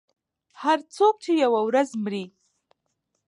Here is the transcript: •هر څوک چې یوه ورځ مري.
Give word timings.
•هر 0.61 0.79
څوک 0.95 1.13
چې 1.23 1.31
یوه 1.43 1.61
ورځ 1.67 1.89
مري. 2.03 2.25